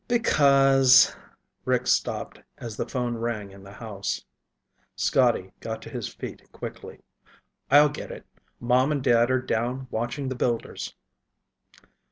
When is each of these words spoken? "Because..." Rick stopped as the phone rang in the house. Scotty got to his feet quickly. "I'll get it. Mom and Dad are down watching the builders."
"Because..." 0.07 1.15
Rick 1.63 1.85
stopped 1.85 2.39
as 2.57 2.75
the 2.75 2.87
phone 2.87 3.15
rang 3.19 3.51
in 3.51 3.61
the 3.61 3.73
house. 3.73 4.25
Scotty 4.95 5.53
got 5.59 5.79
to 5.83 5.91
his 5.91 6.11
feet 6.11 6.51
quickly. 6.51 7.01
"I'll 7.69 7.89
get 7.89 8.09
it. 8.11 8.25
Mom 8.59 8.91
and 8.91 9.03
Dad 9.03 9.29
are 9.29 9.39
down 9.43 9.85
watching 9.91 10.27
the 10.29 10.35
builders." 10.35 10.95